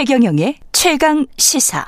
최경영의 0.00 0.54
최강 0.72 1.26
시사. 1.36 1.84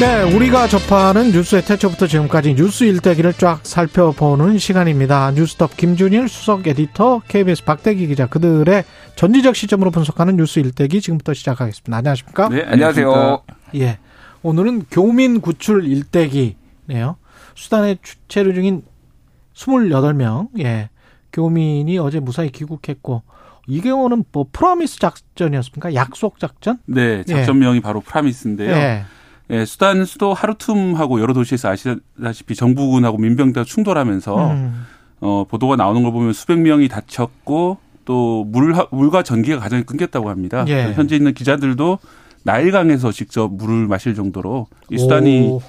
네, 0.00 0.34
우리가 0.34 0.66
접하는 0.66 1.30
뉴스의 1.30 1.64
태초부터 1.64 2.08
지금까지 2.08 2.54
뉴스 2.54 2.82
일대기를 2.82 3.34
쫙 3.34 3.60
살펴보는 3.62 4.58
시간입니다. 4.58 5.30
뉴스톱 5.30 5.76
김준일 5.76 6.28
수석 6.28 6.66
에디터, 6.66 7.22
KBS 7.28 7.64
박대기 7.64 8.08
기자 8.08 8.26
그들의 8.26 8.82
전지적 9.14 9.54
시점으로 9.54 9.92
분석하는 9.92 10.38
뉴스 10.38 10.58
일대기 10.58 11.00
지금부터 11.00 11.34
시작하겠습니다. 11.34 11.96
안녕하십니까? 11.96 12.48
네, 12.48 12.64
안녕하세요. 12.66 13.44
예. 13.76 13.98
오늘은 14.42 14.86
교민 14.90 15.40
구출 15.40 15.84
일대기네요. 15.86 17.16
수단에 17.54 17.96
체류 18.26 18.54
중인 18.54 18.89
28명, 19.60 20.48
예. 20.58 20.88
교민이 21.32 21.98
어제 21.98 22.18
무사히 22.18 22.50
귀국했고, 22.50 23.22
이 23.66 23.80
경우는 23.80 24.24
뭐 24.32 24.46
프로미스 24.50 24.98
작전이었습니까? 24.98 25.94
약속 25.94 26.38
작전? 26.38 26.78
네, 26.86 27.22
작전명이 27.24 27.76
예. 27.76 27.80
바로 27.80 28.00
프라미스인데요. 28.00 28.70
예. 28.70 29.04
예, 29.50 29.64
수단 29.64 30.04
수도 30.04 30.32
하루툼하고 30.32 31.20
여러 31.20 31.34
도시에서 31.34 31.68
아시다시피 31.68 32.54
정부군하고 32.54 33.18
민병대가 33.18 33.64
충돌하면서 33.64 34.50
음. 34.52 34.86
어, 35.20 35.44
보도가 35.48 35.76
나오는 35.76 36.02
걸 36.02 36.12
보면 36.12 36.32
수백 36.32 36.58
명이 36.60 36.88
다쳤고 36.88 37.78
또 38.04 38.44
물, 38.44 38.74
물과 38.90 39.22
전기가 39.22 39.58
가장 39.58 39.82
끊겼다고 39.84 40.30
합니다. 40.30 40.64
예. 40.68 40.92
현재 40.94 41.16
있는 41.16 41.34
기자들도 41.34 41.98
나일강에서 42.44 43.12
직접 43.12 43.52
물을 43.52 43.86
마실 43.86 44.14
정도로 44.14 44.68
이 44.90 44.98
수단이 44.98 45.48
오. 45.48 45.60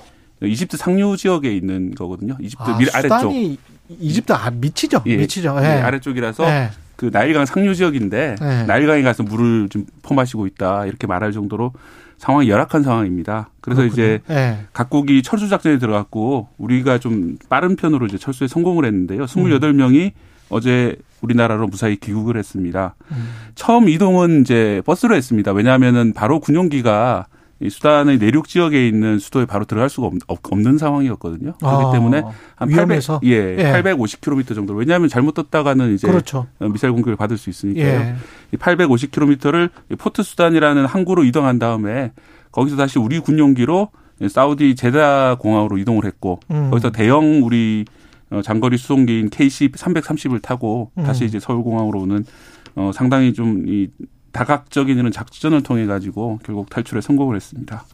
이집트 0.44 0.78
상류 0.78 1.18
지역에 1.18 1.54
있는 1.54 1.94
거거든요. 1.94 2.38
이집트 2.40 2.64
아, 2.64 2.78
밀 2.78 2.88
아래쪽. 2.96 3.34
이 3.36 3.58
집트 4.00 4.34
아, 4.34 4.50
밑이죠. 4.52 5.04
예, 5.06 5.18
밑이죠. 5.18 5.58
예. 5.62 5.66
예. 5.66 5.70
아래쪽이라서 5.82 6.46
예. 6.46 6.70
그 6.96 7.10
나일강 7.12 7.46
상류 7.46 7.74
지역인데 7.76 8.36
예. 8.42 8.64
나일강에 8.64 9.02
가서 9.02 9.24
물을 9.24 9.70
좀 9.70 9.86
퍼마시고 10.04 10.48
있다 10.48 10.86
이렇게 10.86 11.08
말할 11.08 11.32
정도로 11.32 11.74
상황이 12.18 12.50
열악한 12.50 12.84
상황입니다. 12.84 13.50
그래서 13.62 13.82
그렇군요. 13.82 14.04
이제 14.04 14.22
네. 14.28 14.66
각국이 14.74 15.24
철수 15.24 15.50
작전에 15.50 15.80
들어갔고 15.80 16.50
우리가 16.60 17.00
좀 17.00 17.40
빠른 17.50 17.76
편으로 17.76 18.06
이제 18.06 18.20
철수에 18.20 18.48
성공을 18.48 18.86
했는데요. 18.86 19.26
28명이 19.26 20.06
음. 20.06 20.12
어제 20.50 20.96
우리나라로 21.22 21.66
무사히 21.68 21.96
귀국을 21.96 22.38
했습니다. 22.38 22.94
음. 23.12 23.30
처음 23.56 23.90
이동은 23.90 24.42
이제 24.42 24.84
버스로 24.86 25.16
했습니다. 25.16 25.52
왜냐하면은 25.52 26.14
바로 26.14 26.40
군용기가 26.40 27.26
이 27.62 27.70
수단의 27.70 28.18
내륙 28.18 28.48
지역에 28.48 28.88
있는 28.88 29.20
수도에 29.20 29.46
바로 29.46 29.66
들어갈 29.66 29.90
수가 29.90 30.10
없, 30.28 30.40
는 30.58 30.78
상황이었거든요. 30.78 31.54
그렇기 31.60 31.86
아, 31.86 31.92
때문에 31.92 32.24
한 32.56 32.70
위험해서? 32.70 33.20
800, 33.20 33.30
예, 33.32 33.58
예. 33.58 33.82
850km 33.82 34.56
정도. 34.56 34.74
왜냐하면 34.74 35.10
잘못 35.10 35.34
떴다가는 35.34 35.94
이제 35.94 36.08
그렇죠. 36.08 36.48
미사일 36.60 36.94
공격을 36.94 37.16
받을 37.16 37.38
수 37.38 37.50
있으니까요. 37.50 37.88
예. 37.88 38.16
이 38.52 38.58
850km를 38.58 39.70
포트 39.98 40.24
수단이라는 40.24 40.86
항구로 40.86 41.24
이동한 41.24 41.60
다음에 41.60 42.12
거기서 42.52 42.76
다시 42.76 43.00
우리 43.00 43.20
군용기로 43.20 43.90
사우디 44.30 44.76
제다 44.76 45.36
공항으로 45.36 45.78
이동을 45.78 46.06
했고 46.06 46.40
음. 46.52 46.70
거기서 46.70 46.92
대형 46.92 47.44
우리 47.44 47.86
어, 48.30 48.42
장거리 48.42 48.78
수송기인 48.78 49.30
KC 49.30 49.70
330을 49.72 50.42
타고 50.42 50.92
음. 50.98 51.04
다시 51.04 51.26
이제 51.26 51.40
서울 51.40 51.64
공항으로 51.64 52.00
오는 52.00 52.26
어 52.76 52.92
상당히 52.94 53.34
좀이 53.34 53.88
다각적인 54.32 54.98
이런 54.98 55.12
작전을 55.12 55.64
통해 55.64 55.86
가지고 55.86 56.40
결국 56.44 56.70
탈출에 56.70 57.02
성공을 57.02 57.36
했습니다. 57.36 57.86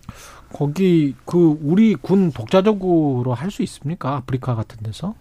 거기 0.53 1.15
그 1.25 1.57
우리 1.61 1.95
군 1.95 2.31
독자적으로 2.31 3.33
할 3.33 3.51
수 3.51 3.63
있습니까? 3.63 4.15
아프리카 4.17 4.55
같은 4.55 4.77
데서? 4.83 5.15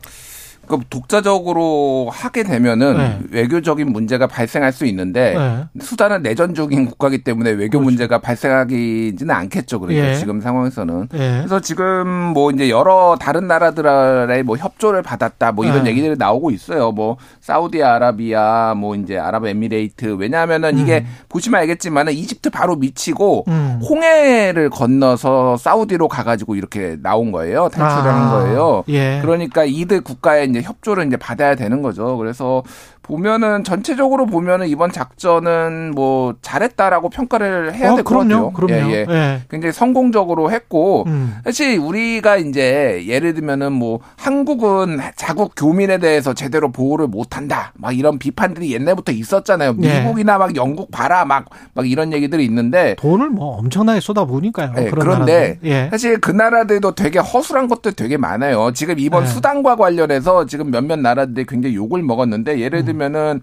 그 0.66 0.78
독자적으로 0.91 2.09
하게 2.10 2.43
되면은 2.43 2.97
네. 2.97 3.19
외교적인 3.31 3.93
문제가 3.93 4.27
발생할 4.27 4.72
수 4.72 4.87
있는데 4.87 5.34
네. 5.34 5.65
수단은 5.81 6.22
내전 6.22 6.54
중인 6.54 6.87
국가기 6.87 7.19
때문에 7.25 7.50
외교 7.50 7.78
그렇죠. 7.78 7.84
문제가 7.84 8.19
발생하기는 8.19 9.31
않겠죠. 9.31 9.81
그러니까 9.81 10.09
예. 10.09 10.15
지금 10.16 10.41
상황에서는. 10.41 11.09
예. 11.15 11.19
그래서 11.38 11.60
지금 11.60 12.09
뭐 12.09 12.50
이제 12.50 12.69
여러 12.69 13.16
다른 13.21 13.47
나라들의 13.47 14.43
뭐 14.43 14.56
협조를 14.56 15.03
받았다 15.03 15.53
뭐 15.53 15.65
이런 15.65 15.84
네. 15.84 15.91
얘기들이 15.91 16.16
나오고 16.19 16.50
있어요. 16.50 16.93
뭐 16.93 17.16
사우디아라비아 17.41 18.75
뭐 18.75 18.94
이제 18.97 19.19
아랍에미레이트 19.19 20.16
왜냐하면은 20.19 20.76
음. 20.76 20.78
이게 20.78 21.06
보시면 21.28 21.60
알겠지만은 21.60 22.12
이집트 22.12 22.50
바로 22.50 22.76
미치고 22.76 23.44
음. 23.49 23.81
홍해를 23.88 24.71
건너서 24.71 25.56
사우디로 25.56 26.09
가가지고 26.09 26.56
이렇게 26.56 26.97
나온 27.03 27.32
거예요. 27.32 27.69
탈출하는 27.69 28.22
아. 28.22 28.31
거예요. 28.31 28.84
예. 28.88 29.21
그러니까 29.22 29.65
이들 29.65 30.00
국가의 30.00 30.49
이제 30.56 30.67
협조를 30.67 31.06
이제 31.06 31.17
받아야 31.17 31.55
되는 31.55 31.83
거죠. 31.83 32.17
그래서 32.17 32.62
보면은 33.03 33.62
전체적으로 33.62 34.27
보면은 34.27 34.67
이번 34.67 34.91
작전은 34.91 35.93
뭐 35.94 36.34
잘했다라고 36.43 37.09
평가를 37.11 37.75
해야 37.75 37.94
될것 37.94 38.19
같아요. 38.19 38.50
그럼요. 38.50 38.91
예, 38.91 38.93
예. 38.93 39.06
예. 39.09 39.43
굉장히 39.49 39.72
성공적으로 39.72 40.50
했고 40.50 41.05
음. 41.06 41.37
사실 41.44 41.78
우리가 41.78 42.37
이제 42.37 43.05
예를 43.06 43.34
들면은 43.34 43.72
뭐 43.72 44.00
한국은 44.17 44.99
자국 45.15 45.53
교민에 45.56 45.99
대해서 45.99 46.34
제대로 46.34 46.73
보호를 46.73 47.06
못 47.06 47.37
한다. 47.37 47.73
막 47.75 47.97
이런 47.97 48.19
비판들이 48.19 48.73
옛날부터 48.73 49.12
있었잖아요. 49.12 49.77
예. 49.83 50.00
미국이나 50.00 50.38
막 50.38 50.56
영국 50.56 50.91
봐라 50.91 51.25
막 51.25 51.47
막 51.75 51.88
이런 51.88 52.12
얘기들이 52.12 52.44
있는데 52.44 52.97
돈을 52.99 53.31
뭐 53.31 53.59
엄청나게 53.59 54.00
쏟아부으니까요. 54.00 54.73
예, 54.78 54.91
그런데 54.91 55.59
예. 55.65 55.88
사실 55.91 56.21
그 56.21 56.31
나라들도 56.31 56.94
되게 56.94 57.19
허술한 57.19 57.69
것들 57.69 57.93
되게 57.93 58.17
많아요. 58.17 58.73
지금 58.75 58.99
이번 58.99 59.25
예. 59.25 59.27
수단과 59.27 59.77
관련해서 59.77 60.45
지금 60.46 60.70
몇몇 60.70 60.98
나라들이 60.98 61.46
굉장히 61.46 61.76
욕을 61.76 62.02
먹었는데 62.02 62.58
예를 62.60 62.84
들면 62.84 62.96
들면은 62.96 63.40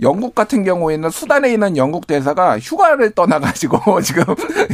영국 0.00 0.34
같은 0.34 0.64
경우에는 0.64 1.08
수단에 1.08 1.52
있는 1.52 1.76
영국 1.76 2.08
대사가 2.08 2.58
휴가를 2.58 3.12
떠나가지고 3.12 4.00
지금 4.02 4.24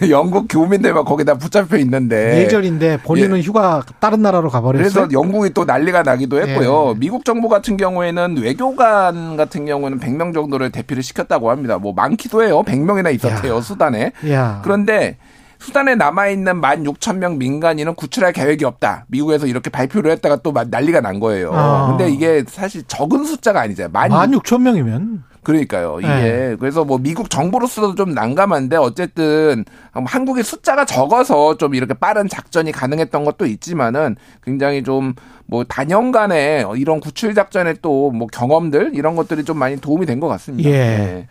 영국 0.08 0.46
교민들만 0.48 1.04
거기다 1.04 1.34
붙잡혀 1.34 1.76
있는데 1.76 2.42
예절인데 2.42 2.98
본인은 3.02 3.36
예. 3.36 3.42
휴가 3.42 3.82
다른 3.98 4.22
나라로 4.22 4.48
가버렸어요. 4.48 4.82
그래서 4.82 5.12
영국이 5.12 5.50
또 5.50 5.66
난리가 5.66 6.04
나기도 6.04 6.40
했고요. 6.40 6.92
예. 6.94 6.98
미국 6.98 7.26
정부 7.26 7.50
같은 7.50 7.76
경우에는 7.76 8.38
외교관 8.38 9.36
같은 9.36 9.66
경우는 9.66 10.00
100명 10.00 10.32
정도를 10.32 10.70
대피를 10.70 11.02
시켰다고 11.02 11.50
합니다. 11.50 11.76
뭐 11.76 11.92
많기도 11.92 12.42
해요. 12.42 12.62
100명이나 12.66 13.14
있었대요 13.14 13.56
야. 13.56 13.60
수단에. 13.60 14.12
야. 14.30 14.60
그런데 14.64 15.18
수단에 15.60 15.94
남아있는 15.94 16.60
1만 16.60 16.84
6천 16.86 17.18
명 17.18 17.38
민간인은 17.38 17.94
구출할 17.94 18.32
계획이 18.32 18.64
없다. 18.64 19.04
미국에서 19.08 19.46
이렇게 19.46 19.70
발표를 19.70 20.10
했다가 20.12 20.36
또 20.42 20.52
난리가 20.52 21.00
난 21.00 21.20
거예요. 21.20 21.52
아. 21.54 21.88
근데 21.88 22.10
이게 22.10 22.44
사실 22.48 22.82
적은 22.86 23.24
숫자가 23.24 23.60
아니잖아요. 23.60 23.92
1만 23.92 24.40
6천 24.40 24.62
명이면. 24.62 25.24
그러니까요. 25.42 26.00
이게 26.00 26.08
네. 26.08 26.56
그래서 26.60 26.84
뭐 26.84 26.98
미국 26.98 27.30
정부로서도 27.30 27.94
좀 27.94 28.12
난감한데 28.12 28.76
어쨌든 28.76 29.64
한국의 29.92 30.44
숫자가 30.44 30.84
적어서 30.84 31.56
좀 31.56 31.74
이렇게 31.74 31.94
빠른 31.94 32.28
작전이 32.28 32.72
가능했던 32.72 33.24
것도 33.24 33.46
있지만은 33.46 34.16
굉장히 34.42 34.82
좀 34.82 35.14
뭐 35.50 35.64
단연간에 35.64 36.64
이런 36.76 37.00
구출 37.00 37.34
작전의 37.34 37.78
또 37.82 38.12
뭐 38.12 38.26
경험들 38.28 38.92
이런 38.94 39.16
것들이 39.16 39.44
좀 39.44 39.58
많이 39.58 39.76
도움이 39.80 40.06
된 40.06 40.20
것 40.20 40.28
같습니다. 40.28 40.68
예. 40.70 40.72
네. 40.78 41.28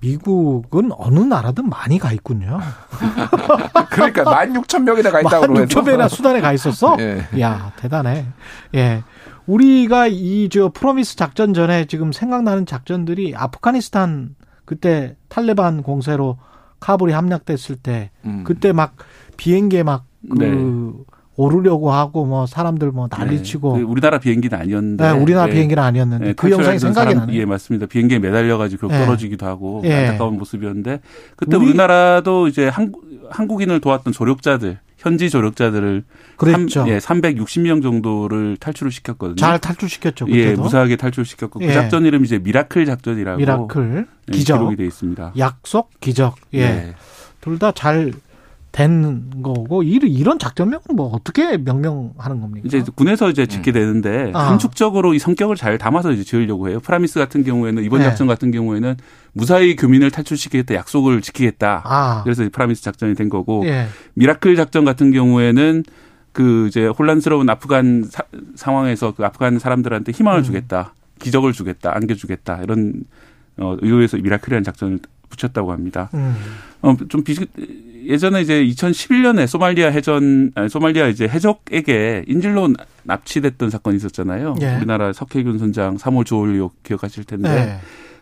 미국은 0.00 0.90
어느 0.96 1.18
나라든 1.20 1.68
많이 1.68 1.98
가 1.98 2.12
있군요. 2.12 2.60
그러니까 3.90 4.24
16,000명이나 4.24 5.10
가 5.10 5.20
있다고 5.20 5.40
그러면 5.40 5.66
16,000명이나 5.66 6.08
수단에 6.10 6.40
가 6.40 6.52
있었어? 6.52 6.96
예. 7.00 7.26
야, 7.40 7.72
대단해. 7.76 8.26
예. 8.74 9.02
우리가 9.46 10.06
이 10.08 10.48
저 10.52 10.70
프로미스 10.72 11.16
작전 11.16 11.54
전에 11.54 11.86
지금 11.86 12.12
생각나는 12.12 12.66
작전들이 12.66 13.34
아프가니스탄 13.34 14.36
그때 14.64 15.16
탈레반 15.28 15.82
공세로 15.82 16.38
카불이 16.80 17.12
함락됐을 17.12 17.76
때 17.76 18.10
음. 18.24 18.44
그때 18.44 18.72
막 18.72 18.94
비행기에 19.36 19.82
막그 19.82 20.04
네. 20.38 20.50
오르려고 21.38 21.92
하고 21.92 22.24
뭐 22.26 22.46
사람들 22.46 22.90
뭐 22.90 23.08
난리치고 23.08 23.76
네. 23.76 23.82
그 23.82 23.86
우리나라 23.88 24.18
비행기는 24.18 24.58
아니었는데 24.58 25.04
네, 25.04 25.10
우리나라 25.16 25.46
네. 25.46 25.52
비행기는 25.52 25.80
아니었는데 25.80 26.24
네, 26.24 26.32
그 26.32 26.50
영상이 26.50 26.80
생각이 26.80 27.14
나네. 27.14 27.32
예, 27.34 27.44
맞습니다. 27.44 27.86
비행기에 27.86 28.18
매달려 28.18 28.58
가지고 28.58 28.88
네. 28.88 29.04
떨어지기도 29.04 29.46
하고 29.46 29.80
예. 29.84 29.94
안타까운 29.94 30.36
모습이었는데 30.36 31.00
그때 31.36 31.56
우리, 31.56 31.74
나라도 31.74 32.48
이제 32.48 32.66
한국 32.66 33.04
한국인을 33.30 33.80
도왔던 33.80 34.12
조력자들 34.12 34.80
현지 34.96 35.30
조력자들을 35.30 36.02
그랬죠. 36.36 36.80
3, 36.80 36.88
예, 36.88 36.98
360명 36.98 37.82
정도를 37.84 38.56
탈출을 38.56 38.90
시켰거든요. 38.90 39.36
잘 39.36 39.60
탈출시켰죠. 39.60 40.26
그때도. 40.26 40.50
예, 40.50 40.54
무사하게 40.56 40.96
탈출시켰고 40.96 41.60
그 41.60 41.64
예. 41.66 41.68
그 41.68 41.74
작전 41.74 42.04
이름이 42.04 42.24
이제 42.24 42.38
miracle 42.38 42.84
작전이라고 42.84 43.38
miracle 43.38 44.08
기적 44.32 44.58
기록이 44.58 44.74
돼 44.74 44.86
있습니다. 44.86 45.34
약속 45.38 45.90
기적. 46.00 46.34
예. 46.54 46.66
네. 46.66 46.94
둘다 47.40 47.70
잘 47.70 48.12
된 48.70 49.42
거고 49.42 49.82
이런 49.82 50.38
작전명은 50.38 50.82
뭐 50.94 51.10
어떻게 51.12 51.56
명명하는 51.56 52.40
겁니까? 52.40 52.62
이제 52.64 52.84
군에서 52.94 53.30
이제 53.30 53.46
짓게 53.46 53.70
음. 53.70 53.72
되는데 53.72 54.30
아. 54.34 54.50
함축적으로 54.50 55.14
이 55.14 55.18
성격을 55.18 55.56
잘 55.56 55.78
담아서 55.78 56.12
이제 56.12 56.22
지으려고 56.22 56.68
해요. 56.68 56.78
promise 56.80 57.18
같은 57.18 57.44
경우에는 57.44 57.82
이번 57.82 58.00
네. 58.00 58.04
작전 58.04 58.26
같은 58.26 58.50
경우에는 58.50 58.96
무사히 59.32 59.74
교민을 59.74 60.10
탈출시키겠다 60.10 60.74
약속을 60.74 61.22
지키겠다. 61.22 61.82
아. 61.84 62.22
그래서 62.24 62.46
promise 62.52 62.82
작전이 62.82 63.14
된 63.14 63.28
거고 63.28 63.64
예. 63.66 63.86
miracle 64.14 64.54
작전 64.56 64.84
같은 64.84 65.12
경우에는 65.12 65.84
그 66.32 66.66
이제 66.68 66.86
혼란스러운 66.86 67.48
아프간 67.48 68.04
사, 68.08 68.22
상황에서 68.54 69.14
그 69.14 69.24
아프간 69.24 69.58
사람들한테 69.58 70.12
희망을 70.12 70.40
음. 70.40 70.44
주겠다, 70.44 70.94
기적을 71.18 71.52
주겠다, 71.52 71.96
안겨주겠다 71.96 72.60
이런 72.62 73.02
어, 73.56 73.76
의도에서 73.80 74.18
miracle이라는 74.18 74.62
작전을 74.62 75.00
붙였다고 75.30 75.72
합니다. 75.72 76.10
음. 76.14 76.36
어, 76.82 76.96
좀 77.08 77.24
비슷 77.24 77.48
예전에 78.08 78.40
이제 78.40 78.64
2011년에 78.64 79.46
소말리아 79.46 79.90
해전 79.90 80.50
아니, 80.54 80.68
소말리아 80.68 81.08
이제 81.08 81.28
해적에게 81.28 82.24
인질로 82.26 82.72
납치됐던 83.04 83.68
사건이 83.68 83.96
있었잖아요. 83.98 84.54
예. 84.62 84.76
우리나라 84.76 85.12
석해균 85.12 85.58
선장 85.58 85.96
3월 85.98 86.24
조올리오 86.24 86.70
기억하실 86.82 87.24
텐데. 87.24 87.50
예. 87.50 87.78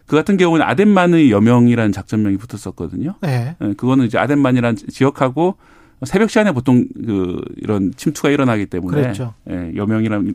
그 0.07 0.17
같은 0.17 0.37
경우는 0.37 0.65
아덴만의 0.65 1.31
여명이라는 1.31 1.93
작전명이 1.93 2.37
붙었었거든요. 2.37 3.15
예. 3.27 3.57
예 3.61 3.75
그거는 3.75 4.07
이제 4.07 4.19
아덴만이라는 4.19 4.77
지역하고 4.89 5.57
새벽 6.05 6.31
시간에 6.31 6.53
보통 6.53 6.87
그 6.95 7.41
이런 7.57 7.93
침투가 7.97 8.29
일어나기 8.31 8.67
때문에 8.67 9.01
그랬죠. 9.01 9.35
예, 9.51 9.73
여명이라는 9.75 10.35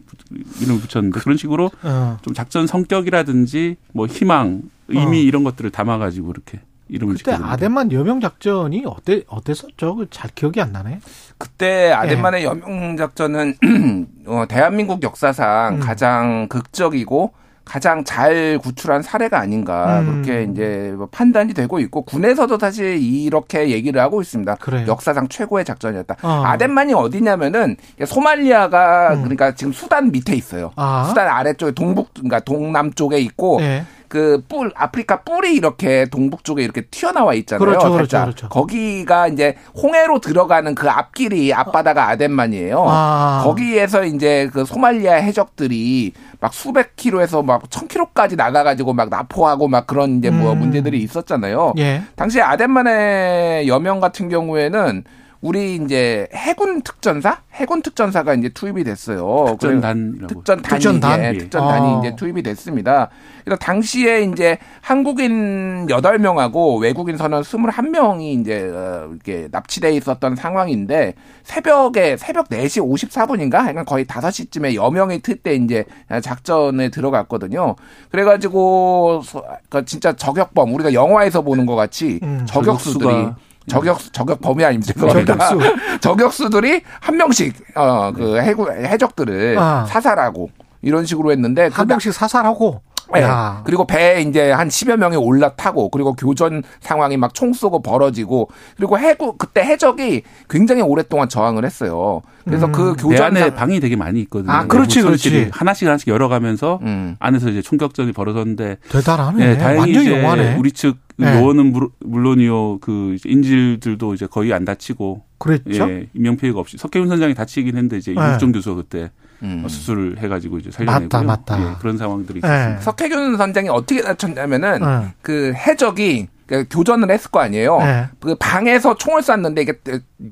이름을 0.61 0.81
붙였는데 0.81 1.19
그런 1.19 1.37
식으로 1.37 1.69
어. 1.83 2.17
좀 2.23 2.33
작전 2.33 2.65
성격이라든지 2.65 3.75
뭐 3.93 4.07
희망, 4.07 4.63
의미 4.87 5.19
어. 5.19 5.21
이런 5.21 5.43
것들을 5.43 5.69
담아 5.69 5.99
가지고 5.99 6.31
이렇게 6.31 6.61
이름을 6.91 7.15
그때 7.15 7.31
아덴만 7.31 7.91
여명 7.93 8.19
작전이 8.19 8.83
어때 8.85 9.23
어땠었죠? 9.27 9.95
그잘 9.95 10.29
기억이 10.35 10.61
안 10.61 10.73
나네. 10.73 10.99
그때 11.37 11.91
아덴만의 11.91 12.41
예. 12.41 12.45
여명 12.45 12.97
작전은 12.97 13.55
어, 14.27 14.43
대한민국 14.47 15.01
역사상 15.01 15.75
음. 15.75 15.79
가장 15.79 16.47
극적이고 16.49 17.31
가장 17.63 18.03
잘 18.03 18.59
구출한 18.61 19.01
사례가 19.01 19.39
아닌가 19.39 20.01
음. 20.01 20.23
그렇게 20.23 20.43
이제 20.51 20.93
뭐 20.97 21.07
판단이 21.09 21.53
되고 21.53 21.79
있고 21.79 22.01
군에서도 22.01 22.59
사실 22.59 22.97
이렇게 23.01 23.69
얘기를 23.69 24.01
하고 24.01 24.21
있습니다. 24.21 24.55
그래요. 24.55 24.87
역사상 24.87 25.29
최고의 25.29 25.63
작전이었다. 25.63 26.17
어. 26.23 26.43
아덴만이 26.45 26.93
어디냐면은 26.93 27.77
소말리아가 28.05 29.13
음. 29.13 29.21
그러니까 29.21 29.55
지금 29.55 29.71
수단 29.71 30.11
밑에 30.11 30.35
있어요. 30.35 30.71
아. 30.75 31.05
수단 31.07 31.29
아래쪽에 31.29 31.71
동북 31.71 32.13
그러니까 32.13 32.41
동남쪽에 32.41 33.19
있고 33.19 33.61
네. 33.61 33.85
그 34.11 34.43
뿔, 34.49 34.73
아프리카 34.75 35.21
뿔이 35.21 35.53
이렇게 35.55 36.05
동북 36.11 36.43
쪽에 36.43 36.61
이렇게 36.61 36.81
튀어나와 36.81 37.33
있잖아요. 37.35 37.65
그렇죠, 37.65 37.91
그렇죠, 37.93 38.19
그렇죠. 38.19 38.49
거기가 38.49 39.29
이제 39.29 39.55
홍해로 39.81 40.19
들어가는 40.19 40.75
그 40.75 40.89
앞길이 40.89 41.53
앞바다가 41.53 42.09
아덴만이에요. 42.09 42.85
아. 42.85 43.41
거기에서 43.45 44.03
이제 44.03 44.49
그 44.51 44.65
소말리아 44.65 45.13
해적들이 45.15 46.11
막 46.41 46.53
수백 46.53 46.97
킬로에서 46.97 47.41
막 47.41 47.61
천 47.69 47.87
킬로까지 47.87 48.35
나가가지고 48.35 48.91
막 48.93 49.09
납포하고 49.09 49.69
막 49.69 49.87
그런 49.87 50.17
이제 50.17 50.29
뭐 50.29 50.51
음. 50.51 50.59
문제들이 50.59 50.99
있었잖아요. 51.03 51.73
예. 51.77 52.01
당시 52.17 52.41
아덴만의 52.41 53.69
여명 53.69 54.01
같은 54.01 54.27
경우에는 54.27 55.05
우리 55.41 55.75
이제 55.75 56.27
해군 56.33 56.81
특전사, 56.83 57.39
해군 57.53 57.81
특전사가 57.81 58.35
이제 58.35 58.49
투입이 58.49 58.83
됐어요. 58.83 59.57
특전단, 59.59 60.27
특전단이 60.27 60.61
특전단? 60.61 61.23
예, 61.23 61.37
특전단이 61.37 61.95
아. 61.95 61.99
이제 61.99 62.15
투입이 62.15 62.43
됐습니다. 62.43 63.09
그래서 63.43 63.57
당시에 63.57 64.21
이제 64.21 64.59
한국인 64.81 65.87
8명하고 65.87 66.79
외국인 66.79 67.17
선원 67.17 67.41
21명이 67.41 68.39
이제 68.39 68.69
어, 68.69 69.09
이렇게 69.11 69.47
납치돼 69.51 69.93
있었던 69.93 70.35
상황인데 70.35 71.15
새벽에 71.43 72.17
새벽 72.17 72.49
4시 72.49 73.09
54분인가? 73.09 73.61
그러니까 73.61 73.83
거의 73.83 74.05
5시쯤에 74.05 74.75
여명이 74.75 75.21
틀 75.21 75.41
때 75.41 75.55
이제 75.55 75.85
작전에 76.21 76.89
들어갔거든요. 76.89 77.75
그래 78.11 78.23
가지고 78.23 79.23
그 79.69 79.85
진짜 79.85 80.13
저격범 80.13 80.71
우리가 80.75 80.93
영화에서 80.93 81.41
보는 81.41 81.65
것 81.65 81.75
같이 81.75 82.19
음, 82.21 82.45
저격수들이 82.45 83.09
저격 83.09 83.35
저격 83.67 84.41
범위 84.41 84.63
아닙니까? 84.65 85.07
저격수 85.07 85.59
저격수들이 86.01 86.81
한 86.99 87.17
명씩 87.17 87.53
어그 87.75 88.33
네. 88.35 88.41
해구 88.43 88.71
해적들을 88.71 89.57
아. 89.57 89.85
사살하고 89.87 90.49
이런 90.81 91.05
식으로 91.05 91.31
했는데 91.31 91.63
한 91.71 91.85
그 91.87 91.93
명씩 91.93 92.13
사살하고 92.13 92.81
네. 93.13 93.21
그리고 93.65 93.85
배에 93.85 94.21
이제 94.21 94.51
한 94.51 94.69
10여 94.69 94.95
명이 94.95 95.17
올라타고 95.17 95.89
그리고 95.89 96.13
교전 96.13 96.63
상황이 96.79 97.17
막 97.17 97.33
총 97.33 97.51
쏘고 97.51 97.81
벌어지고 97.81 98.47
그리고 98.77 98.97
해구 98.97 99.35
그때 99.37 99.61
해적이 99.61 100.21
굉장히 100.49 100.81
오랫동안 100.81 101.27
저항을 101.27 101.65
했어요. 101.65 102.21
그래서 102.45 102.67
음. 102.67 102.71
그 102.71 102.95
교전 102.97 103.35
안에 103.37 103.53
방이 103.53 103.79
되게 103.81 103.95
많이 103.97 104.21
있거든요. 104.21 104.51
아, 104.51 104.65
그렇지, 104.65 105.01
그렇지. 105.01 105.49
하나씩 105.51 105.87
하나씩 105.87 106.07
열어 106.07 106.29
가면서 106.29 106.79
음. 106.83 107.17
안에서 107.19 107.49
이제 107.49 107.61
총격전이 107.61 108.13
벌어졌는데 108.13 108.77
대단하네. 108.89 109.45
네, 109.45 109.57
다행히 109.57 109.79
완전 109.79 110.01
이제 110.03 110.17
영화네. 110.17 110.55
우리 110.57 110.71
측 110.71 110.97
네. 111.21 111.39
요원은 111.39 111.73
물론이요 111.99 112.79
그 112.79 113.17
인질들도 113.23 114.13
이제 114.13 114.27
거의 114.27 114.53
안 114.53 114.65
다치고 114.65 115.23
그랬죠. 115.37 115.89
예, 115.89 116.07
인명 116.13 116.37
피해가 116.37 116.59
없이 116.59 116.77
석혜훈 116.77 117.07
선장이 117.07 117.33
다치긴 117.33 117.75
했는데 117.75 117.97
이제 117.97 118.13
네. 118.13 118.21
이국종 118.21 118.51
교수 118.51 118.75
그때 118.75 119.11
음. 119.43 119.63
수술을 119.67 120.19
해가지고 120.19 120.59
이제 120.59 120.71
살려내고 120.71 121.03
맞다, 121.03 121.23
맞다. 121.23 121.59
예, 121.59 121.75
그런 121.79 121.97
상황들이 121.97 122.41
네. 122.41 122.47
있습니다. 122.47 122.81
석혜균 122.81 123.37
선장이 123.37 123.69
어떻게 123.69 124.01
다쳤냐면은 124.01 124.79
네. 124.79 125.13
그 125.21 125.53
해적이 125.55 126.27
그 126.27 126.40
교전을 126.69 127.09
했을 127.09 127.31
거 127.31 127.39
아니에요. 127.39 127.77
네. 127.79 128.05
그 128.19 128.35
방에서 128.35 128.95
총을 128.95 129.21
쐈는데 129.21 129.61
이게 129.61 129.73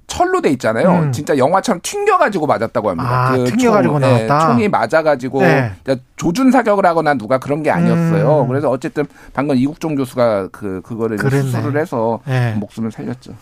철로 0.07 0.41
돼 0.41 0.49
있잖아요. 0.51 1.03
음. 1.03 1.11
진짜 1.11 1.37
영화처럼 1.37 1.79
튕겨가지고 1.81 2.45
맞았다고 2.45 2.89
합니다. 2.89 3.09
아, 3.09 3.37
그 3.37 3.45
튕겨가지고 3.45 3.93
총, 3.93 4.01
네, 4.01 4.25
나왔다. 4.27 4.37
네, 4.37 4.53
총이 4.53 4.67
맞아가지고 4.67 5.41
네. 5.41 5.71
조준 6.17 6.51
사격을 6.51 6.85
하거나 6.85 7.13
누가 7.13 7.39
그런 7.39 7.63
게 7.63 7.71
아니었어요. 7.71 8.41
음. 8.43 8.47
그래서 8.47 8.69
어쨌든 8.69 9.05
방금 9.33 9.55
이국종 9.55 9.95
교수가 9.95 10.49
그 10.51 10.81
그거를 10.81 11.17
수술을 11.17 11.79
해서 11.79 12.19
네. 12.25 12.53
목숨을 12.55 12.91
살렸죠. 12.91 13.33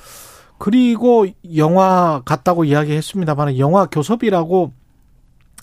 그리고 0.58 1.28
영화 1.56 2.22
같다고 2.26 2.64
이야기했습니다만 2.64 3.58
영화 3.60 3.86
교섭이라고 3.86 4.72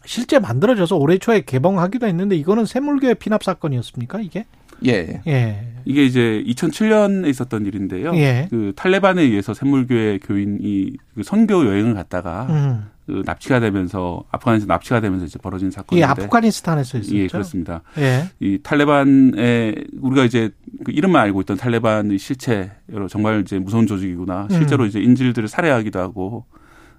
실제 0.04 0.38
만들어져서 0.38 0.96
올해 0.96 1.18
초에 1.18 1.40
개봉하기도 1.40 2.06
했는데 2.06 2.36
이거는 2.36 2.66
새물교의 2.66 3.16
피납 3.16 3.42
사건이었습니까 3.42 4.20
이게? 4.20 4.46
예. 4.86 5.20
예. 5.26 5.66
이게 5.84 6.04
이제 6.04 6.42
2007년에 6.46 7.28
있었던 7.28 7.66
일인데요. 7.66 8.14
예. 8.14 8.46
그 8.50 8.72
탈레반에 8.74 9.22
의해서 9.22 9.52
샘물교회 9.54 10.18
교인이 10.18 10.92
그 11.14 11.22
선교 11.22 11.66
여행을 11.66 11.94
갔다가 11.94 12.46
음. 12.48 12.86
그 13.06 13.22
납치가 13.26 13.60
되면서 13.60 14.24
아프가니스탄 14.30 14.68
납치가 14.68 15.00
되면서 15.00 15.26
이제 15.26 15.38
벌어진 15.38 15.70
사건인데. 15.70 16.00
예, 16.00 16.08
아프가니스탄에서 16.08 16.98
있었죠. 16.98 17.16
예, 17.16 17.26
그렇습니다. 17.26 17.82
예. 17.98 18.30
이 18.40 18.58
탈레반의 18.62 19.84
우리가 20.00 20.24
이제 20.24 20.50
그 20.84 20.90
이름만 20.90 21.22
알고 21.22 21.42
있던 21.42 21.58
탈레반의 21.58 22.18
실체 22.18 22.72
여러 22.90 23.06
정말 23.06 23.42
이제 23.42 23.58
무서운 23.58 23.86
조직이구나. 23.86 24.48
실제로 24.50 24.84
음. 24.84 24.88
이제 24.88 25.00
인질들을 25.00 25.48
살해하기도 25.48 25.98
하고 25.98 26.46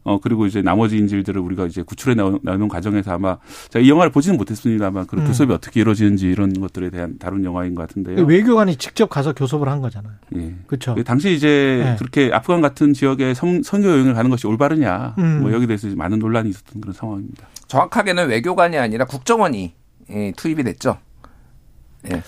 어 0.06 0.20
그리고 0.20 0.46
이제 0.46 0.62
나머지 0.62 0.98
인질들을 0.98 1.42
우리가 1.42 1.66
이제 1.66 1.82
구출해 1.82 2.14
나오는 2.14 2.68
과정에서 2.68 3.12
아마 3.12 3.40
제가 3.70 3.84
이 3.84 3.90
영화를 3.90 4.12
보지는 4.12 4.38
못했습니다만 4.38 5.08
그 5.08 5.18
음. 5.18 5.26
교섭이 5.26 5.52
어떻게 5.52 5.82
이루어지는지 5.82 6.28
이런 6.28 6.54
것들에 6.54 6.92
대한 6.92 7.18
다룬 7.18 7.44
영화인 7.44 7.74
것 7.74 7.88
같은데요. 7.88 8.24
외교관이 8.24 8.76
직접 8.76 9.10
가서 9.10 9.34
교섭을 9.34 9.68
한 9.68 9.82
거잖아요. 9.82 10.14
예. 10.36 10.56
그렇죠. 10.68 10.96
당시 11.04 11.34
이제 11.34 11.82
네. 11.84 11.96
그렇게 11.98 12.32
아프간 12.32 12.62
같은 12.62 12.94
지역에 12.94 13.34
선, 13.34 13.64
선교 13.64 13.90
여행을 13.90 14.14
가는 14.14 14.30
것이 14.30 14.46
올바르냐 14.46 15.16
음. 15.18 15.42
뭐 15.42 15.52
여기 15.52 15.66
대해서 15.66 15.88
많은 15.96 16.20
논란이 16.20 16.50
있었던 16.50 16.82
그런 16.82 16.94
상황입니다. 16.94 17.48
정확하게는 17.68 18.28
외교관이 18.30 18.78
아니라 18.78 19.06
국정원이 19.06 19.74
예, 20.12 20.34
투입이 20.38 20.64
됐죠. 20.64 21.00
예. 22.12 22.22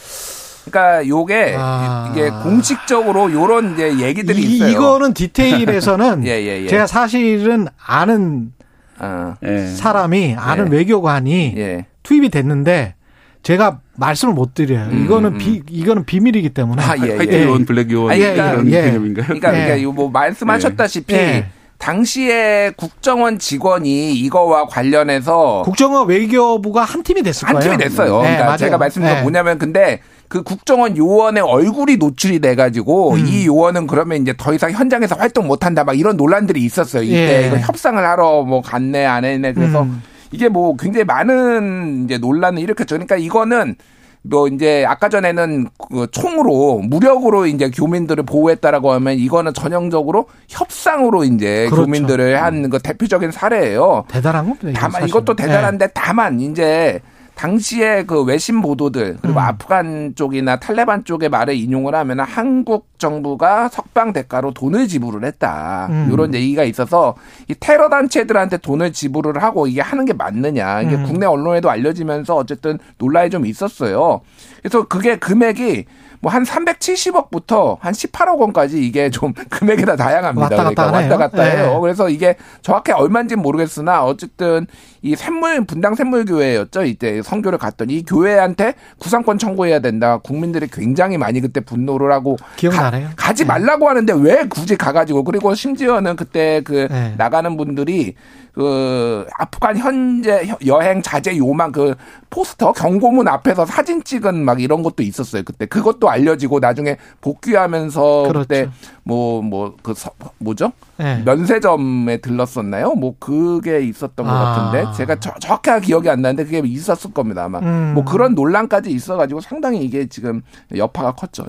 그러니까 0.70 1.08
요게 1.08 1.56
아. 1.58 2.12
이게 2.12 2.30
공식적으로 2.30 3.32
요런 3.32 3.74
이제 3.74 4.00
얘기들이 4.00 4.42
이, 4.42 4.56
있어요. 4.56 4.70
이거는 4.70 5.14
디테일에서는 5.14 6.24
예, 6.28 6.32
예, 6.42 6.64
예. 6.64 6.68
제가 6.68 6.88
사실은 6.88 7.68
아는 7.84 8.52
아. 9.00 9.36
사람이 9.76 10.36
아는 10.38 10.72
예. 10.72 10.78
외교관이 10.78 11.54
예. 11.58 11.86
투입이 12.04 12.30
됐는데 12.30 12.96
제가 13.44 13.80
말씀을 13.96 14.34
못 14.34 14.54
드려요. 14.54 14.90
음, 14.92 15.06
이거는 15.06 15.34
음. 15.34 15.38
비 15.38 15.62
이거는 15.70 16.06
비밀이기 16.06 16.50
때문에. 16.50 16.84
아, 16.84 16.96
예, 16.98 17.16
화이트 17.16 17.44
요원, 17.44 17.66
블랙 17.66 17.90
요원 17.92 18.12
아, 18.12 18.18
그러니까, 18.18 18.52
이런 18.52 18.68
예. 18.68 18.82
개념인가요? 18.82 19.26
그러니까, 19.26 19.52
그러니까 19.52 19.92
뭐 19.92 20.10
말씀하셨다시피 20.10 21.44
당시에 21.78 22.72
국정원 22.76 23.40
직원이 23.40 24.14
이거와 24.14 24.66
관련해서 24.68 25.62
국정원 25.64 26.08
외교부가 26.08 26.84
한 26.84 27.04
팀이 27.04 27.22
됐을 27.24 27.48
거예요. 27.48 27.58
한 27.58 27.64
팀이 27.64 27.78
됐어요. 27.78 28.18
네, 28.18 28.22
그러니까 28.22 28.46
맞아요. 28.46 28.58
제가 28.58 28.78
말씀드린 28.78 29.16
건 29.16 29.24
뭐냐면 29.24 29.58
근데 29.58 30.02
그 30.28 30.44
국정원 30.44 30.98
요원의 30.98 31.42
얼굴이 31.44 31.98
노출이 31.98 32.40
돼가지고 32.40 33.14
음. 33.14 33.26
이 33.28 33.46
요원은 33.46 33.88
그러면 33.88 34.22
이제 34.22 34.34
더 34.38 34.54
이상 34.54 34.72
현장에서 34.72 35.16
활동 35.16 35.48
못한다 35.48 35.84
막 35.84 35.98
이런 35.98 36.18
논란들이 36.18 36.62
있었어요. 36.64 37.04
이때 37.04 37.44
예. 37.44 37.48
이거 37.48 37.58
협상을 37.58 38.04
하러 38.04 38.44
뭐 38.44 38.62
갔네 38.62 39.06
안 39.06 39.24
했네 39.24 39.54
그래서 39.54 39.84
음. 39.84 40.02
이게 40.32 40.50
뭐 40.50 40.76
굉장히 40.76 41.06
많은 41.06 42.04
이제 42.06 42.18
논란을 42.18 42.62
일으켰죠. 42.62 42.96
그러니까 42.96 43.16
이거는 43.16 43.76
뭐 44.24 44.48
이제 44.50 44.84
아까 44.86 45.08
전에는 45.08 45.68
그 45.90 46.08
총으로 46.12 46.80
무력으로 46.80 47.46
이제 47.46 47.70
교민들을 47.70 48.26
보호했다라고 48.26 48.92
하면 48.92 49.14
이거는 49.18 49.54
전형적으로 49.54 50.26
협상으로 50.50 51.24
이제 51.24 51.68
그렇죠. 51.70 51.86
교민들을 51.86 52.42
한 52.42 52.70
그 52.70 52.80
대표적인 52.80 53.32
사례예요. 53.32 54.04
대단한 54.10 54.50
겁니다. 54.50 54.78
다만 54.82 54.92
사실. 55.04 55.08
이것도 55.08 55.36
대단한데 55.38 55.86
네. 55.88 55.92
다만 55.96 56.42
이제 56.42 57.00
당시에 57.38 58.04
그 58.04 58.24
외신 58.24 58.62
보도들 58.62 59.18
그리고 59.22 59.40
음. 59.40 59.44
아프간 59.44 60.14
쪽이나 60.16 60.60
탈레반 60.60 61.06
쪽의 61.06 61.30
말을 61.30 61.54
인용을 61.56 61.94
하면 61.94 62.20
한국 62.20 62.88
정부가 62.98 63.70
석방 63.70 64.12
대가로 64.12 64.54
돈을 64.54 64.88
지불을 64.88 65.24
했다. 65.24 65.88
음. 65.92 66.10
이런 66.12 66.34
얘기가 66.34 66.64
있어서 66.64 67.16
이 67.48 67.54
테러 67.60 67.90
단체들한테 67.90 68.58
돈을 68.58 68.92
지불을 68.92 69.44
하고 69.44 69.68
이게 69.68 69.82
하는 69.82 70.06
게 70.06 70.14
맞느냐. 70.14 70.82
이게 70.82 70.96
음. 70.96 71.04
국내 71.04 71.28
언론에도 71.28 71.70
알려지면서 71.70 72.36
어쨌든 72.36 72.80
논란이 72.98 73.30
좀 73.30 73.46
있었어요. 73.46 74.22
그래서 74.64 74.88
그게 74.88 75.18
금액이 75.18 75.86
뭐한 76.20 76.44
370억부터 76.44 77.78
한 77.80 77.94
18억 77.94 78.40
원까지 78.40 78.84
이게 78.84 79.10
좀 79.10 79.34
금액이 79.50 79.86
다 79.86 79.96
다양합니다. 79.96 80.44
왔다 80.44 80.64
갔다 80.64 80.92
그러니까 80.92 81.16
왔다 81.16 81.18
갔다 81.18 81.44
해요. 81.44 81.74
네. 81.74 81.80
그래서 81.82 82.10
이게 82.10 82.36
정확히 82.62 82.92
얼마인지는 82.92 83.42
모르겠으나 83.42 84.04
어쨌든 84.04 84.66
이 85.02 85.16
샘물 85.16 85.66
분당 85.66 85.96
샘물 85.96 86.26
교회였죠. 86.26 86.84
이때 86.86 87.22
성교를 87.28 87.58
갔더니 87.58 87.98
이 87.98 88.06
교회한테 88.06 88.74
구상권 88.98 89.38
청구해야 89.38 89.80
된다. 89.80 90.18
국민들이 90.18 90.68
굉장히 90.68 91.18
많이 91.18 91.42
그때 91.42 91.60
분노를 91.60 92.12
하고 92.12 92.38
기억나네요. 92.56 93.10
가, 93.16 93.34
지 93.34 93.44
네. 93.44 93.48
말라고 93.48 93.90
하는데 93.90 94.14
왜 94.14 94.48
굳이 94.48 94.76
가가지고 94.78 95.24
그리고 95.24 95.54
심지어는 95.54 96.16
그때 96.16 96.62
그 96.64 96.88
네. 96.90 97.14
나가는 97.18 97.56
분들이 97.58 98.16
그 98.58 99.28
아프간 99.38 99.78
현재 99.78 100.50
여행 100.66 101.00
자제 101.04 101.38
요망 101.38 101.72
그 101.72 101.94
포스터 102.32 102.74
경고문 102.74 103.28
앞에서 103.28 103.68
사진 103.68 104.04
찍은 104.04 104.44
막 104.44 104.60
이런 104.60 104.82
것도 104.82 105.04
있었어요. 105.04 105.44
그때 105.44 105.68
그것도 105.68 106.10
알려지고 106.10 106.60
나중에 106.60 106.98
복귀하면서 107.22 108.24
그렇죠. 108.24 108.40
그때 108.40 108.70
뭐 109.04 109.44
뭐 109.44 109.76
그 109.84 109.94
뭐죠? 110.40 110.72
네. 110.98 111.22
면세점에 111.24 112.18
들렀었나요? 112.18 112.96
뭐 112.96 113.16
그게 113.20 113.82
있었던 113.82 114.26
것 114.26 114.32
아. 114.32 114.72
같은데 114.72 114.98
제가 114.98 115.20
저, 115.20 115.32
정확하게 115.40 115.86
기억이 115.86 116.10
안 116.10 116.24
나는데 116.24 116.46
그게 116.46 116.62
있었을 116.66 117.14
겁니다 117.14 117.46
아마. 117.46 117.60
음. 117.60 117.94
뭐 117.94 118.04
그런 118.04 118.34
논란까지 118.34 118.90
있어가지고 118.90 119.42
상당히 119.42 119.84
이게 119.84 120.08
지금 120.08 120.42
여파가 120.76 121.12
컸죠. 121.12 121.46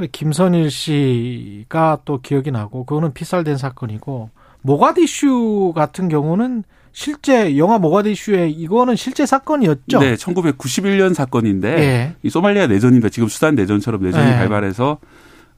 예. 0.00 0.06
김선일 0.06 0.70
씨가 0.70 1.98
또 2.04 2.20
기억이 2.20 2.52
나고 2.52 2.84
그거는 2.84 3.12
피살된 3.12 3.56
사건이고. 3.56 4.30
모가디슈 4.64 5.72
같은 5.76 6.08
경우는 6.08 6.64
실제 6.92 7.58
영화 7.58 7.78
모가디슈에 7.78 8.48
이거는 8.48 8.96
실제 8.96 9.26
사건이었죠. 9.26 9.98
네, 9.98 10.14
1991년 10.14 11.12
사건인데 11.12 11.68
예. 11.78 12.14
이 12.22 12.30
소말리아 12.30 12.66
내전입니다. 12.66 13.10
지금 13.10 13.28
수단 13.28 13.54
내전처럼 13.56 14.02
내전이 14.02 14.30
예. 14.32 14.36
발발해서 14.36 14.98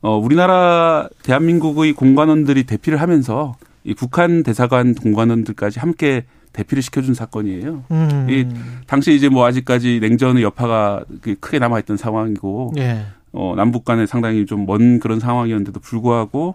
어 0.02 0.16
우리나라 0.16 1.08
대한민국의 1.22 1.92
공관원들이 1.92 2.64
대피를 2.64 3.00
하면서 3.00 3.54
이 3.84 3.94
북한 3.94 4.42
대사관 4.42 4.94
공관원들까지 4.94 5.78
함께 5.78 6.25
대피를 6.52 6.82
시켜준 6.82 7.14
사건이에요. 7.14 7.84
음. 7.90 8.26
이 8.28 8.46
당시 8.86 9.14
이제 9.14 9.28
뭐 9.28 9.46
아직까지 9.46 10.00
냉전의 10.00 10.42
여파가 10.42 11.04
그 11.20 11.36
크게 11.38 11.58
남아있던 11.60 11.96
상황이고 11.96 12.72
예. 12.78 13.04
어 13.32 13.54
남북 13.56 13.84
간에 13.84 14.06
상당히 14.06 14.46
좀 14.46 14.66
먼 14.66 14.98
그런 14.98 15.20
상황이었는데도 15.20 15.78
불구하고 15.80 16.54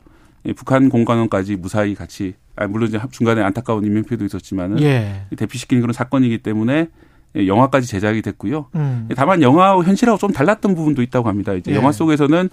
북한 0.55 0.89
공관원까지 0.89 1.55
무사히 1.55 1.95
같이 1.95 2.33
아 2.55 2.67
물론 2.67 2.89
이제 2.89 2.99
중간에 3.11 3.41
안타까운 3.41 3.85
인명피해도 3.85 4.25
있었지만은 4.25 4.81
예. 4.81 5.23
대피시키는 5.35 5.81
그런 5.81 5.93
사건이기 5.93 6.39
때문에 6.39 6.87
영화까지 7.35 7.87
제작이 7.87 8.21
됐고요. 8.21 8.67
음. 8.75 9.07
다만 9.15 9.41
영화와 9.41 9.83
현실하고 9.83 10.17
좀 10.17 10.31
달랐던 10.31 10.75
부분도 10.75 11.01
있다고 11.01 11.29
합니다. 11.29 11.53
이제 11.53 11.71
예. 11.71 11.75
영화 11.75 11.91
속에서는 11.91 12.49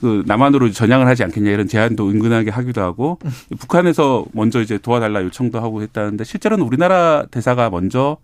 그 0.00 0.24
남한으로 0.26 0.70
전향을 0.72 1.06
하지 1.06 1.22
않겠냐 1.22 1.50
이런 1.50 1.68
제안도 1.68 2.08
은근하게 2.08 2.50
하기도 2.50 2.80
하고 2.80 3.18
음. 3.24 3.30
북한에서 3.58 4.24
먼저 4.32 4.60
이제 4.60 4.78
도와달라 4.78 5.22
요청도 5.22 5.60
하고 5.60 5.82
했다는데 5.82 6.24
실제로는 6.24 6.64
우리나라 6.64 7.24
대사가 7.30 7.70
먼저 7.70 8.16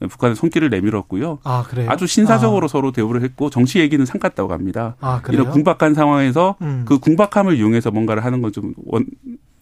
북한의 0.00 0.36
손길을 0.36 0.70
내밀었고요. 0.70 1.38
아, 1.44 1.64
그래요? 1.68 1.88
아주 1.90 2.06
신사적으로 2.06 2.66
아. 2.66 2.68
서로 2.68 2.92
대우를 2.92 3.22
했고 3.22 3.50
정치 3.50 3.80
얘기는 3.80 4.04
삼갔다고 4.04 4.52
합니다. 4.52 4.96
아, 5.00 5.20
이런 5.30 5.50
궁박한 5.50 5.94
상황에서 5.94 6.56
음. 6.62 6.84
그 6.86 6.98
궁박함을 6.98 7.56
이용해서 7.56 7.90
뭔가를 7.90 8.24
하는 8.24 8.42
건 8.42 8.48
좀 8.52 8.72
원, 8.86 9.04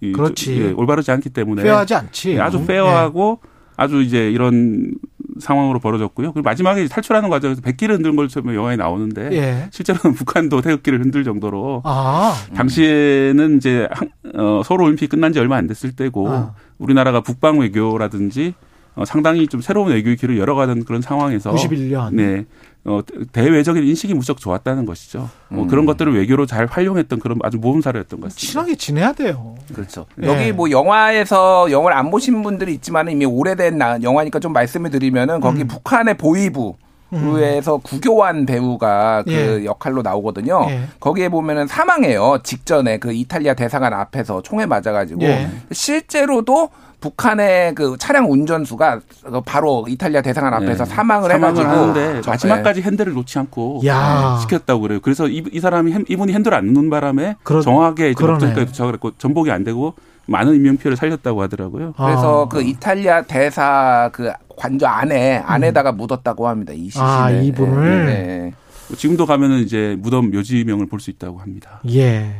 그렇지. 0.00 0.60
예, 0.60 0.70
올바르지 0.72 1.10
않기 1.10 1.30
때문에 1.30 1.62
페어하지 1.62 1.94
않지. 1.94 2.32
예, 2.32 2.40
아주 2.40 2.64
페어하고 2.64 3.40
예. 3.44 3.48
아주 3.76 4.00
이제 4.02 4.30
이런 4.30 4.92
상황으로 5.40 5.80
벌어졌고요. 5.80 6.32
그리고 6.32 6.44
마지막에 6.44 6.86
탈출하는 6.86 7.28
과정에서 7.28 7.60
백기를 7.60 7.96
흔든 7.96 8.16
걸처럼 8.16 8.54
영화에 8.54 8.76
나오는데 8.76 9.32
예. 9.32 9.68
실제로는 9.70 10.14
북한도 10.16 10.60
태극기를 10.62 11.00
흔들 11.00 11.24
정도로 11.24 11.82
아. 11.84 12.34
당시에는 12.54 13.56
이제 13.56 13.88
어, 14.34 14.62
서울 14.64 14.82
올림픽 14.82 15.08
끝난 15.08 15.32
지 15.32 15.40
얼마 15.40 15.56
안 15.56 15.66
됐을 15.66 15.92
때고 15.92 16.28
아. 16.30 16.54
우리나라가 16.78 17.20
북방 17.20 17.58
외교라든지 17.58 18.54
어, 18.96 19.04
상당히 19.04 19.46
좀 19.46 19.60
새로운 19.60 19.92
외교의 19.92 20.16
길을 20.16 20.38
열어가는 20.38 20.84
그런 20.84 21.02
상황에서 21.02 21.52
91년. 21.52 22.14
네. 22.14 22.44
어, 22.84 23.00
대외적인 23.32 23.84
인식이 23.84 24.14
무척 24.14 24.38
좋았다는 24.38 24.86
것이죠. 24.86 25.28
뭐 25.48 25.64
음. 25.64 25.68
그런 25.68 25.86
것들을 25.86 26.14
외교로 26.14 26.46
잘 26.46 26.66
활용했던 26.66 27.18
그런 27.18 27.38
아주 27.42 27.58
모범사례였던 27.58 28.20
것 28.20 28.26
같습니다. 28.26 28.50
친하게 28.52 28.76
지내야 28.76 29.12
돼요. 29.12 29.56
그렇죠. 29.74 30.06
네. 30.14 30.28
여기 30.28 30.52
뭐 30.52 30.70
영화에서 30.70 31.70
영화를 31.70 31.96
안 31.96 32.10
보신 32.10 32.42
분들이 32.42 32.72
있지만 32.74 33.10
이미 33.10 33.26
오래된 33.26 33.80
영화니까 34.02 34.38
좀 34.38 34.52
말씀을 34.52 34.90
드리면은 34.90 35.40
거기 35.40 35.62
음. 35.62 35.68
북한의 35.68 36.16
보위부 36.16 36.76
그에서 37.10 37.76
음. 37.76 37.80
구교환 37.82 38.46
배우가 38.46 39.22
그 39.24 39.32
예. 39.32 39.64
역할로 39.64 40.02
나오거든요. 40.02 40.66
예. 40.68 40.82
거기에 40.98 41.28
보면은 41.28 41.66
사망해요. 41.66 42.38
직전에 42.42 42.98
그 42.98 43.12
이탈리아 43.12 43.54
대사관 43.54 43.92
앞에서 43.92 44.42
총에 44.42 44.66
맞아가지고 44.66 45.22
예. 45.22 45.48
실제로도 45.70 46.70
북한의 47.00 47.74
그 47.74 47.96
차량 47.98 48.30
운전수가 48.30 49.00
바로 49.44 49.84
이탈리아 49.88 50.22
대사관 50.22 50.54
앞에서 50.54 50.84
네. 50.84 50.90
사망을, 50.90 51.32
해가지고 51.32 51.68
하는데 51.68 52.22
마지막까지 52.26 52.82
핸들을 52.82 53.12
놓지 53.12 53.38
않고 53.38 53.82
야. 53.86 54.38
시켰다고 54.40 54.80
그래요. 54.80 55.00
그래서 55.02 55.28
이, 55.28 55.44
이 55.52 55.60
사람이 55.60 55.94
이분이 56.08 56.32
핸들을 56.32 56.56
안 56.56 56.72
놓는 56.72 56.90
바람에 56.90 57.36
그러, 57.42 57.60
정확하게 57.60 58.14
목적지까지 58.18 58.66
도착을 58.66 58.94
했고 58.94 59.12
전복이 59.18 59.50
안 59.50 59.62
되고 59.62 59.94
많은 60.26 60.54
인명 60.54 60.76
피해를 60.76 60.96
살렸다고 60.96 61.42
하더라고요. 61.42 61.92
그래서 61.96 62.44
아. 62.44 62.48
그 62.48 62.62
이탈리아 62.62 63.22
대사 63.22 64.10
그 64.12 64.32
관저 64.56 64.86
안에 64.86 65.36
안에다가 65.36 65.90
음. 65.90 65.96
묻었다고 65.98 66.48
합니다. 66.48 66.72
이 66.72 66.84
시신을. 66.86 67.06
아, 67.06 67.30
이분을. 67.30 68.06
네. 68.06 68.12
네. 68.26 68.52
지금도 68.96 69.26
가면은 69.26 69.58
이제 69.58 69.96
무덤 69.98 70.30
묘지명을 70.30 70.86
볼 70.86 71.00
수 71.00 71.10
있다고 71.10 71.38
합니다. 71.38 71.80
예. 71.90 72.34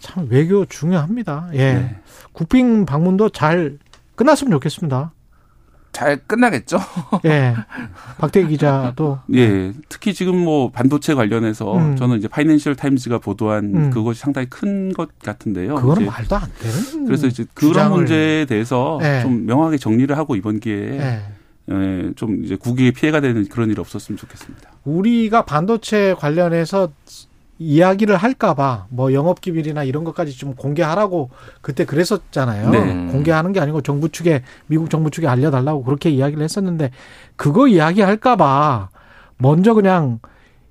참 0.00 0.26
외교 0.30 0.64
중요합니다. 0.64 1.50
예. 1.54 1.72
네. 1.74 1.96
국빈 2.32 2.86
방문도 2.86 3.30
잘 3.30 3.78
끝났으면 4.16 4.50
좋겠습니다. 4.52 5.12
잘 5.92 6.16
끝나겠죠. 6.26 6.78
예. 7.26 7.54
박대기 8.18 8.48
기자도. 8.48 9.18
예. 9.34 9.72
특히 9.88 10.14
지금 10.14 10.36
뭐 10.42 10.70
반도체 10.70 11.14
관련해서 11.14 11.76
음. 11.76 11.96
저는 11.96 12.16
이제 12.18 12.28
파이낸셜 12.28 12.74
타임즈가 12.76 13.18
보도한 13.18 13.64
음. 13.74 13.90
그것이 13.90 14.20
상당히 14.20 14.48
큰 14.48 14.92
것 14.94 15.18
같은데요. 15.20 15.74
그거는 15.76 16.06
말도 16.06 16.36
안 16.36 16.50
되는. 16.58 17.06
그래서 17.06 17.26
이제 17.26 17.44
그런 17.54 17.90
문제에 17.92 18.44
대해서 18.46 18.98
예. 19.02 19.20
좀 19.22 19.46
명확하게 19.46 19.78
정리를 19.78 20.16
하고 20.16 20.34
이번 20.36 20.60
기회에 20.60 20.98
예. 20.98 21.20
예, 21.70 22.10
좀 22.16 22.44
이제 22.44 22.56
국익에 22.56 22.90
피해가 22.90 23.20
되는 23.20 23.46
그런 23.48 23.70
일이 23.70 23.80
없었으면 23.80 24.16
좋겠습니다. 24.18 24.70
우리가 24.84 25.44
반도체 25.44 26.14
관련해서 26.18 26.90
이야기를 27.62 28.16
할까봐 28.16 28.86
뭐 28.90 29.12
영업기밀이나 29.12 29.84
이런 29.84 30.04
것까지 30.04 30.36
좀 30.36 30.54
공개하라고 30.54 31.30
그때 31.60 31.84
그랬었잖아요. 31.84 32.70
네. 32.70 32.78
공개하는 33.12 33.52
게 33.52 33.60
아니고 33.60 33.82
정부 33.82 34.08
측에 34.08 34.42
미국 34.66 34.90
정부 34.90 35.10
측에 35.10 35.26
알려달라고 35.26 35.84
그렇게 35.84 36.10
이야기를 36.10 36.42
했었는데 36.42 36.90
그거 37.36 37.68
이야기할까봐 37.68 38.90
먼저 39.38 39.74
그냥 39.74 40.20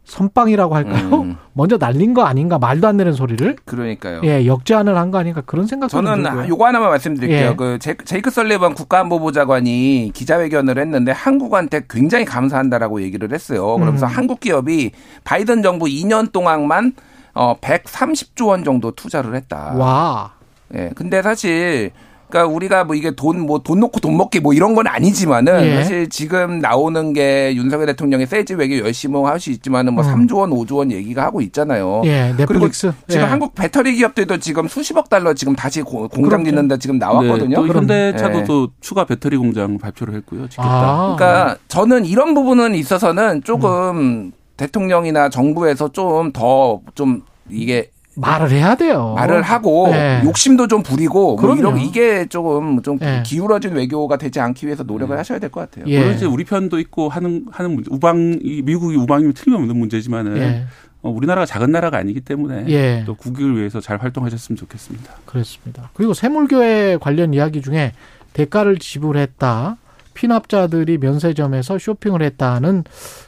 선빵이라고 0.06 0.76
할까요? 0.76 1.22
음. 1.22 1.38
먼저 1.54 1.78
날린 1.78 2.14
거 2.14 2.24
아닌가 2.24 2.58
말도 2.60 2.88
안 2.88 2.98
되는 2.98 3.14
소리를 3.14 3.56
그러니까요. 3.66 4.22
예, 4.24 4.46
역제안을 4.46 4.98
한 4.98 5.12
거 5.12 5.18
아닌가 5.20 5.42
그런 5.46 5.68
생각 5.68 5.90
저는 5.90 6.24
들고요. 6.24 6.48
요거 6.50 6.66
하나만 6.68 6.90
말씀드릴게요. 6.90 7.50
예. 7.52 7.56
그 7.56 7.78
제이크 7.80 8.30
설리번 8.30 8.74
국가안보보좌관이 8.74 10.12
기자회견을 10.14 10.78
했는데 10.80 11.12
한국한테 11.12 11.82
굉장히 11.90 12.26
감사한다라고 12.26 13.02
얘기를 13.02 13.32
했어요. 13.34 13.76
그러면서 13.78 14.06
음. 14.06 14.12
한국 14.12 14.40
기업이 14.40 14.92
바이든 15.24 15.62
정부 15.64 15.86
2년 15.86 16.32
동안만 16.32 16.94
어 17.34 17.56
130조 17.62 18.48
원 18.48 18.64
정도 18.64 18.92
투자를 18.92 19.36
했다. 19.36 19.74
와. 19.78 20.34
예. 20.76 20.92
근데 20.96 21.22
사실 21.22 21.92
그러니까 22.32 22.46
우리가 22.54 22.84
뭐 22.86 22.96
이게 22.96 23.12
돈뭐 23.12 23.60
돈 23.60 23.80
놓고 23.82 24.00
돈 24.00 24.18
먹기 24.18 24.40
뭐 24.40 24.54
이런 24.54 24.74
건 24.74 24.88
아니지만은 24.88 25.64
예. 25.66 25.76
사실 25.76 26.10
지금 26.10 26.60
나오는 26.60 27.14
게 27.14 27.54
윤석열 27.56 27.86
대통령의 27.88 28.28
세지 28.28 28.56
외교 28.56 28.78
열심히 28.80 29.22
할 29.22 29.42
수 29.42 29.50
있지만은 29.50 29.96
뭐 29.96 30.04
음. 30.04 30.28
3조 30.28 30.38
원, 30.38 30.52
5조 30.52 30.78
원 30.78 30.92
얘기가 30.92 31.24
하고 31.24 31.42
있잖아요. 31.42 32.04
예, 32.06 32.34
넷플릭스. 32.38 32.88
그리고 32.88 33.06
지금 33.08 33.26
예. 33.26 33.28
한국 33.28 33.56
배터리 33.56 33.96
기업들도 33.96 34.38
지금 34.38 34.68
수십억 34.68 35.10
달러 35.10 35.34
지금 35.34 35.56
다시 35.56 35.82
공장 35.82 36.46
짓는다 36.46 36.78
지금 36.78 37.00
나왔거든요. 37.00 37.50
네, 37.50 37.56
또 37.56 37.68
현대차도 37.68 38.40
예. 38.40 38.44
또 38.44 38.70
추가 38.80 39.04
배터리 39.06 39.36
공장 39.38 39.80
발표를 39.80 40.14
했고요. 40.16 40.48
아. 40.58 41.16
그러니까 41.18 41.58
저는 41.68 42.06
이런 42.06 42.36
부분은 42.36 42.76
있어서는 42.76 43.42
조금 43.44 43.98
음. 43.98 44.32
대통령이나 44.58 45.30
정부에서 45.30 45.92
좀 45.92 46.32
더좀 46.32 46.82
좀 46.94 47.22
이게 47.50 47.90
말을 48.16 48.52
해야 48.52 48.76
돼요. 48.76 49.14
말을 49.16 49.42
하고 49.42 49.88
네. 49.90 50.22
욕심도 50.26 50.68
좀 50.68 50.84
부리고 50.84 51.38
뭐 51.38 51.56
이런 51.56 51.78
이게 51.80 52.26
조금 52.26 52.82
좀 52.82 52.98
네. 53.00 53.24
기울어진 53.26 53.74
외교가 53.74 54.18
되지 54.18 54.40
않기 54.40 54.66
위해서 54.66 54.84
노력을 54.84 55.16
네. 55.16 55.18
하셔야 55.18 55.40
될 55.40 55.50
것 55.50 55.62
같아요. 55.62 55.86
예. 55.88 56.00
물론 56.00 56.16
이제 56.16 56.26
우리 56.26 56.44
편도 56.44 56.80
있고 56.80 57.10
하는 57.10 57.46
하는 57.52 57.84
우방 57.90 58.40
미국이 58.64 58.96
우방이면 58.98 59.34
틀림없는 59.34 59.78
문제지만은 59.78 60.38
예. 60.38 60.66
어, 61.04 61.10
우리나라가 61.10 61.46
작은 61.46 61.72
나라가 61.72 61.98
아니기 61.98 62.22
때문에 62.22 62.66
예. 62.68 63.04
또 63.06 63.16
국익을 63.16 63.58
위해서 63.58 63.80
잘 63.80 63.98
활동하셨으면 63.98 64.58
좋겠습니다. 64.58 65.14
그렇습니다. 65.26 65.90
그리고 65.94 66.14
세물교회 66.14 66.98
관련 67.02 67.34
이야기 67.34 67.62
중에 67.62 67.94
대가를 68.34 68.78
지불했다. 68.78 69.78
피납자들이 70.14 70.98
면세점에서 70.98 71.80
쇼핑을 71.80 72.22
했다는 72.22 72.84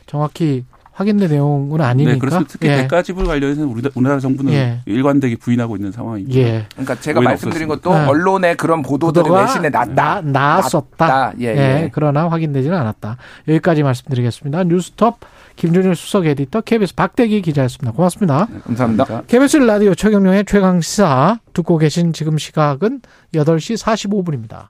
정확히 0.05 0.65
확인된 0.93 1.29
내용은 1.29 1.81
아니니까. 1.81 2.13
네, 2.13 2.19
그래서 2.19 2.43
특히 2.47 2.67
예. 2.69 2.77
대가 2.77 3.01
지불 3.01 3.25
관련해서는 3.25 3.67
우리나라 3.95 4.19
정부는 4.19 4.53
예. 4.53 4.81
일관되게 4.85 5.37
부인하고 5.37 5.75
있는 5.75 5.91
상황입니다. 5.91 6.39
예. 6.39 6.65
그러니까 6.71 6.99
제가 6.99 7.19
말씀드린 7.19 7.67
것도 7.67 7.91
네. 7.93 8.05
언론에 8.05 8.55
그런 8.55 8.83
보도들이 8.83 9.29
외신에 9.29 9.69
났다. 9.69 10.21
나, 10.21 10.55
왔었다 10.57 11.33
예, 11.39 11.45
예, 11.45 11.57
예. 11.57 11.89
그러나 11.91 12.29
확인되지는 12.29 12.77
않았다. 12.77 13.17
여기까지 13.47 13.83
말씀드리겠습니다. 13.83 14.63
뉴스톱 14.65 15.17
김준일 15.55 15.95
수석 15.95 16.25
에디터 16.25 16.61
KBS 16.61 16.95
박대기 16.95 17.41
기자였습니다. 17.41 17.95
고맙습니다. 17.95 18.47
네, 18.51 18.59
감사합니다. 18.59 19.23
KBS 19.27 19.57
라디오 19.57 19.95
최경룡의 19.95 20.45
최강 20.45 20.81
시사 20.81 21.39
듣고 21.53 21.77
계신 21.77 22.13
지금 22.13 22.37
시각은 22.37 23.01
8시 23.33 23.83
45분입니다. 23.83 24.61